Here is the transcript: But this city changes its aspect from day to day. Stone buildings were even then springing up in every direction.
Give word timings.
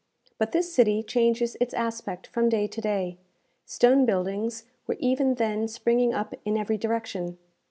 But 0.39 0.51
this 0.51 0.73
city 0.73 1.03
changes 1.03 1.55
its 1.61 1.75
aspect 1.75 2.25
from 2.25 2.49
day 2.49 2.65
to 2.65 2.81
day. 2.81 3.19
Stone 3.67 4.07
buildings 4.07 4.63
were 4.87 4.97
even 4.97 5.35
then 5.35 5.67
springing 5.67 6.11
up 6.11 6.33
in 6.43 6.57
every 6.57 6.79
direction. 6.79 7.37